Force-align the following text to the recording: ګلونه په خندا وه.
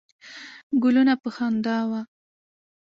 ګلونه 0.81 1.13
په 1.21 1.29
خندا 1.35 1.77
وه. 1.89 2.01